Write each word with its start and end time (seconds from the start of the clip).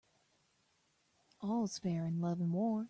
All's 1.41 1.77
fair 1.79 2.05
in 2.07 2.21
love 2.21 2.39
and 2.39 2.51
war. 2.53 2.79